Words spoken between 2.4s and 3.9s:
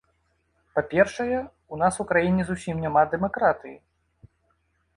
зусім няма дэмакратыі.